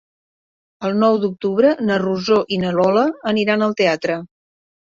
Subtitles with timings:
[0.89, 4.21] El nou d'octubre na Rosó i na Lola aniran al teatre.